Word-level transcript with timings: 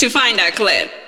to 0.00 0.08
find 0.08 0.38
that 0.38 0.56
clip. 0.56 0.99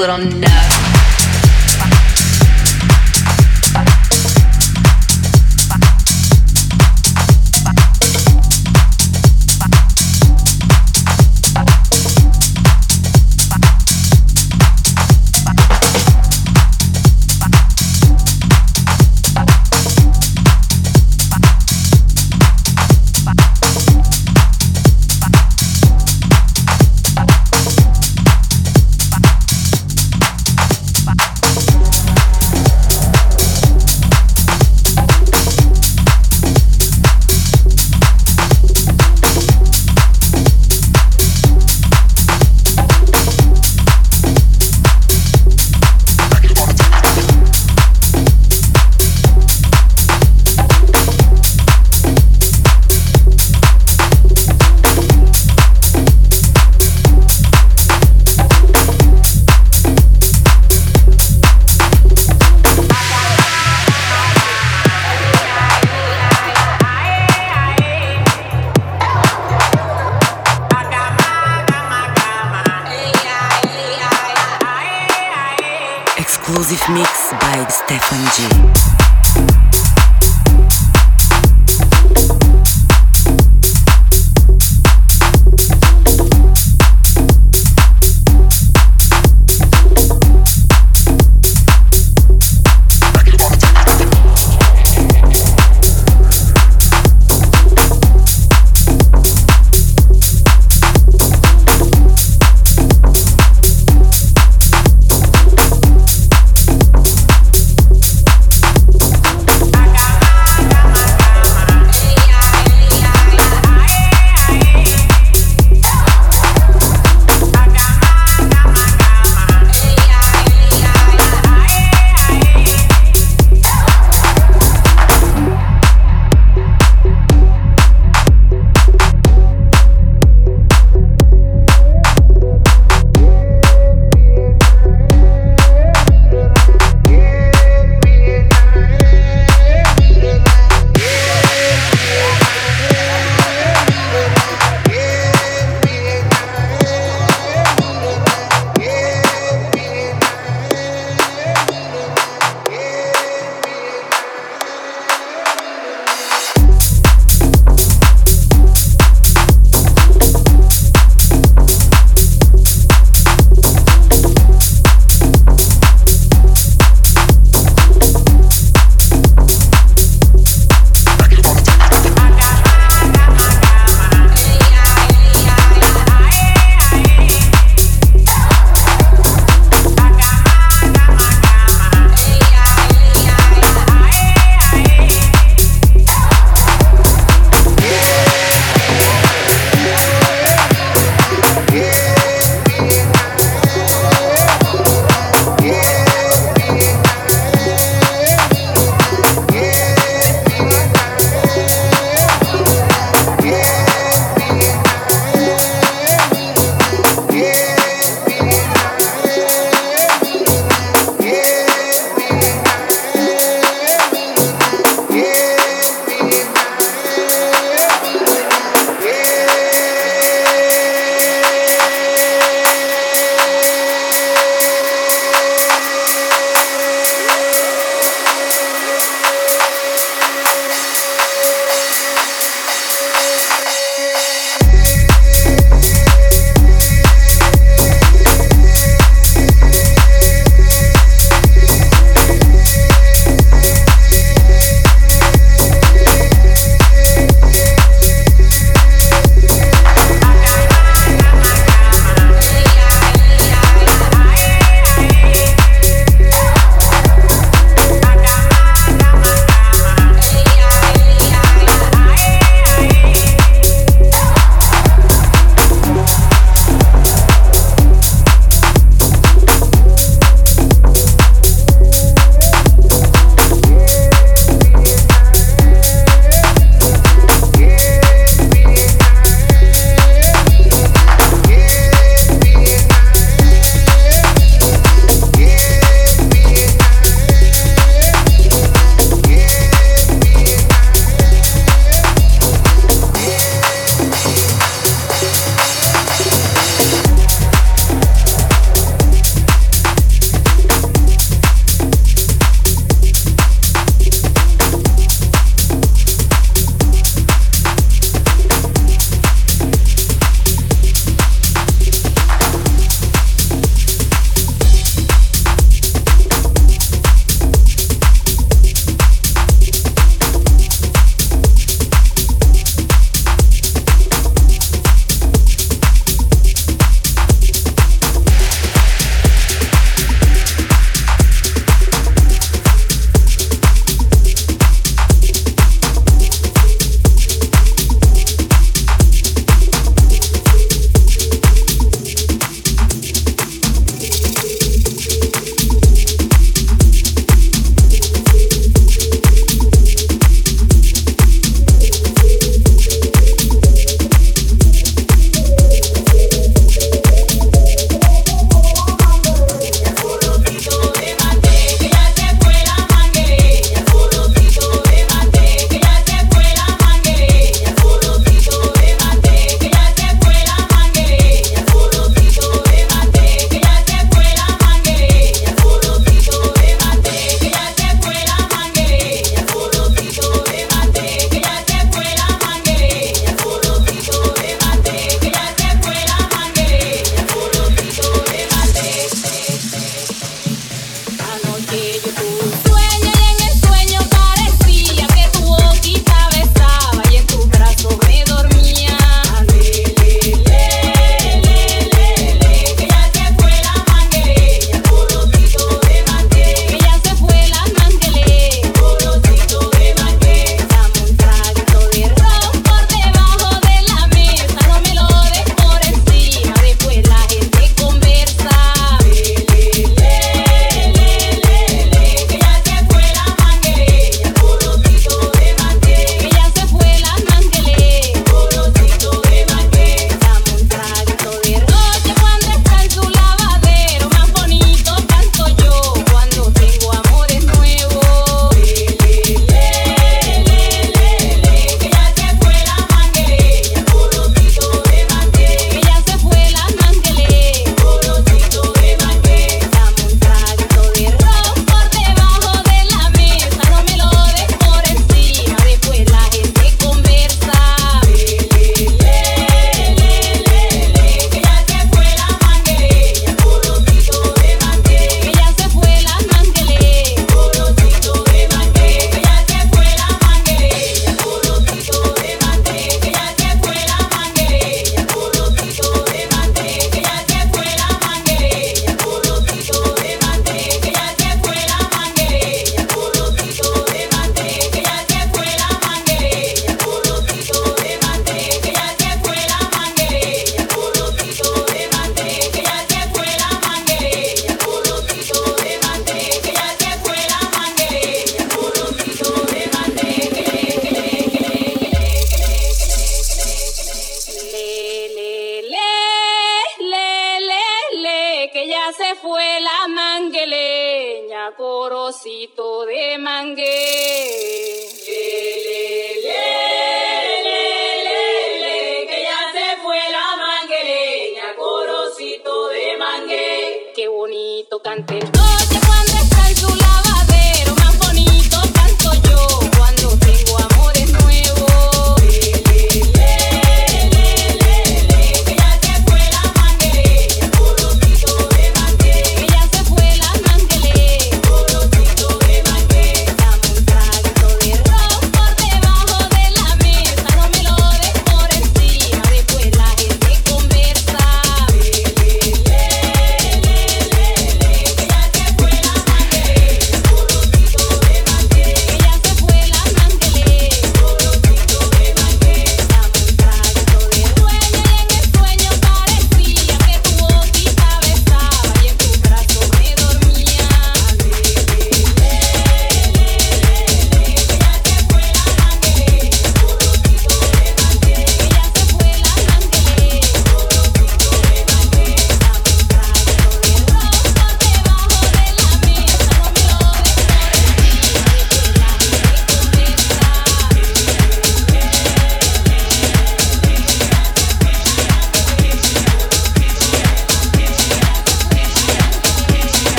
Little 0.00 0.49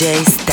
to 0.00 0.49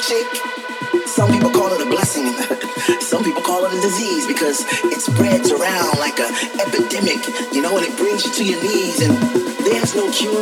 chick. 0.00 0.26
Some 1.06 1.30
people 1.30 1.50
call 1.50 1.68
it 1.76 1.80
a 1.84 1.88
blessing. 1.88 2.32
Some 3.00 3.22
people 3.22 3.42
call 3.42 3.64
it 3.66 3.72
a 3.76 3.80
disease 3.80 4.26
because 4.26 4.64
it 4.88 5.00
spreads 5.00 5.52
around 5.52 5.98
like 6.00 6.18
an 6.18 6.32
epidemic, 6.56 7.20
you 7.52 7.60
know, 7.60 7.76
and 7.76 7.84
it 7.84 7.96
brings 7.98 8.24
you 8.24 8.32
to 8.32 8.44
your 8.44 8.60
knees. 8.64 9.04
And 9.04 9.12
there's 9.60 9.94
no 9.94 10.08
cure, 10.10 10.40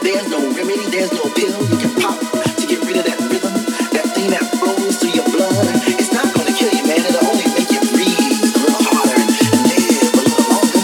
there's 0.00 0.28
no 0.32 0.40
remedy, 0.56 0.88
there's 0.88 1.12
no 1.12 1.24
pill 1.36 1.52
you 1.68 1.78
can 1.84 1.92
pop 2.00 2.16
to 2.16 2.64
get 2.64 2.80
rid 2.88 2.96
of 2.96 3.04
that 3.04 3.20
rhythm, 3.28 3.52
that 3.92 4.08
thing 4.16 4.30
that 4.32 4.44
flows 4.56 4.96
through 4.96 5.20
your 5.20 5.28
blood. 5.28 5.68
It's 6.00 6.12
not 6.16 6.32
gonna 6.32 6.54
kill 6.56 6.72
you, 6.72 6.84
man. 6.88 7.04
It'll 7.04 7.28
only 7.28 7.44
make 7.52 7.68
you 7.68 7.82
breathe 7.92 8.40
a 8.40 8.56
little 8.56 8.84
harder 8.88 9.20
and 9.20 9.62
live 9.68 10.16
a 10.16 10.22
little 10.24 10.44
longer. 10.48 10.80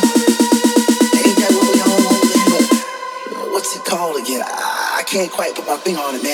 Ain't 1.24 1.38
that 1.40 1.50
what 1.56 1.66
we 1.72 1.78
all 1.88 2.00
want, 2.04 3.52
what's 3.56 3.72
it 3.72 3.84
called 3.88 4.20
again? 4.20 4.44
I, 4.44 5.00
I 5.00 5.02
can't 5.08 5.32
quite 5.32 5.56
put 5.56 5.64
my 5.64 5.78
finger 5.80 6.04
on 6.04 6.16
it, 6.16 6.22
man. 6.22 6.27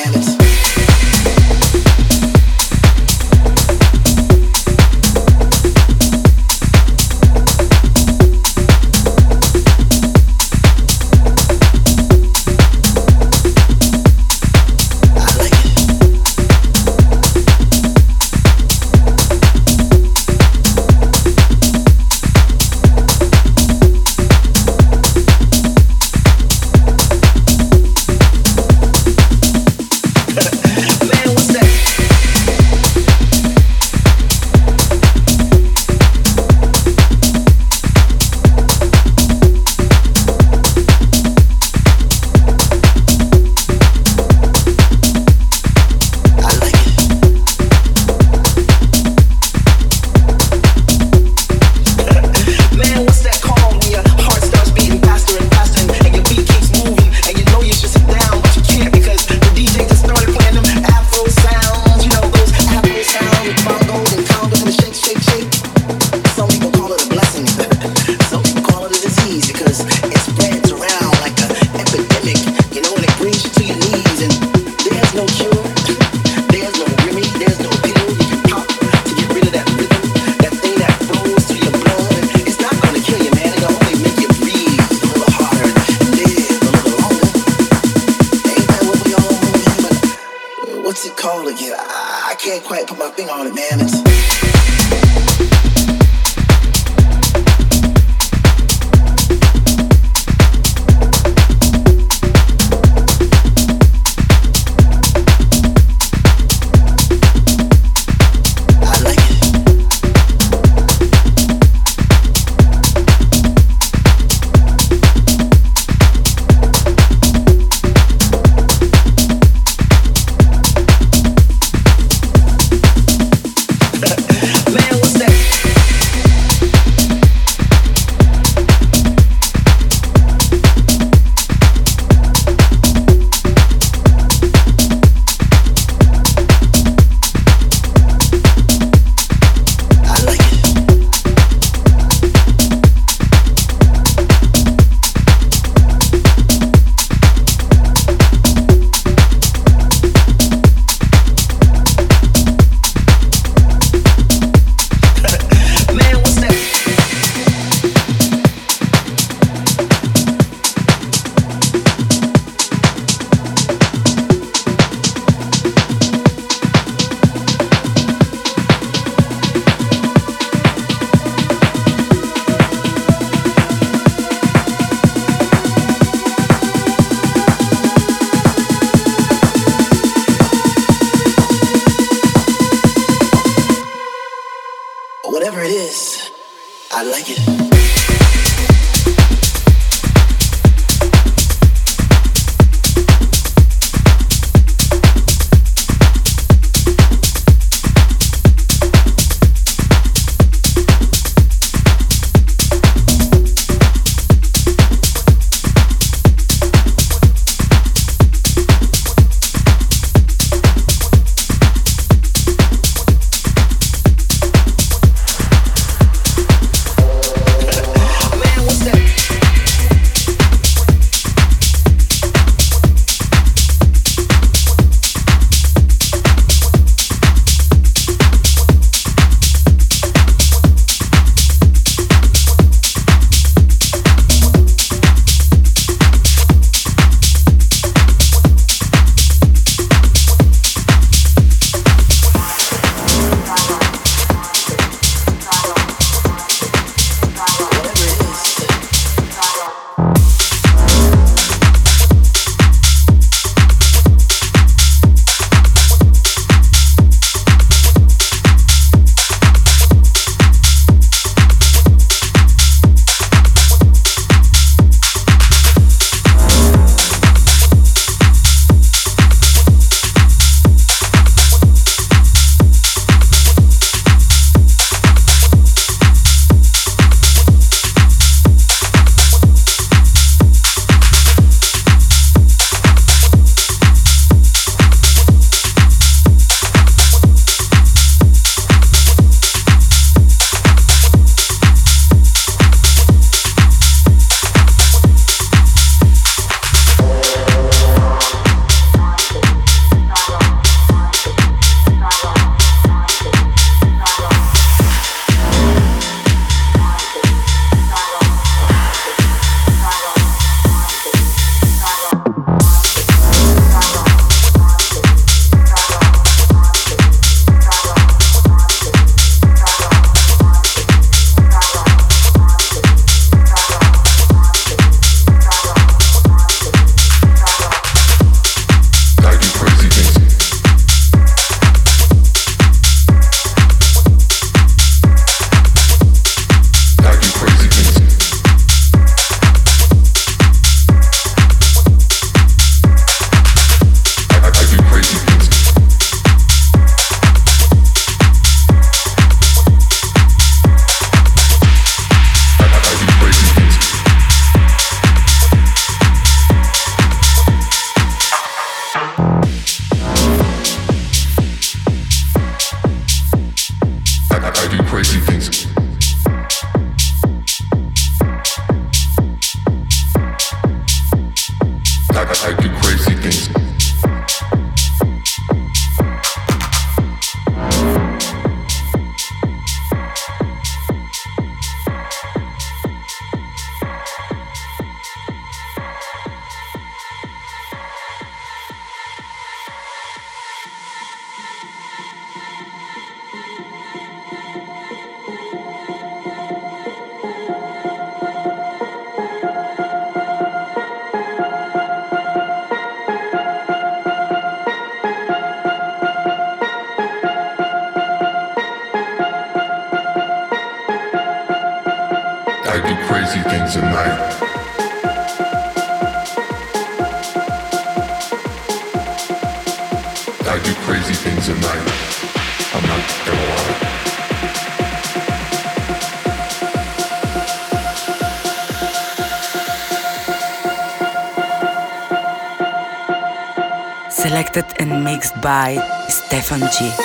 し。 436.74 437.03